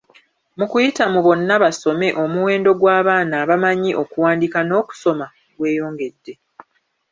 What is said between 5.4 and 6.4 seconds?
gweyongedde.